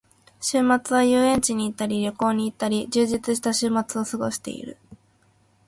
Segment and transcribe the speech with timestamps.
[0.41, 4.77] 週末は遊園地に行ったり旅行に行ったり、充実した週末を過ごしている。